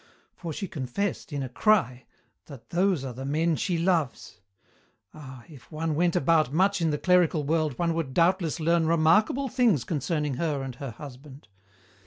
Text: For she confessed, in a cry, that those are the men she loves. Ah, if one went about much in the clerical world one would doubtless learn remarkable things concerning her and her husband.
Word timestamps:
For 0.35 0.51
she 0.51 0.67
confessed, 0.67 1.31
in 1.31 1.43
a 1.43 1.47
cry, 1.47 2.07
that 2.47 2.69
those 2.71 3.03
are 3.05 3.13
the 3.13 3.23
men 3.23 3.55
she 3.55 3.77
loves. 3.77 4.41
Ah, 5.13 5.43
if 5.47 5.71
one 5.71 5.93
went 5.93 6.15
about 6.15 6.51
much 6.51 6.81
in 6.81 6.89
the 6.89 6.97
clerical 6.97 7.43
world 7.43 7.77
one 7.77 7.93
would 7.93 8.11
doubtless 8.15 8.59
learn 8.59 8.87
remarkable 8.87 9.47
things 9.47 9.83
concerning 9.83 10.37
her 10.37 10.63
and 10.63 10.73
her 10.77 10.89
husband. 10.89 11.49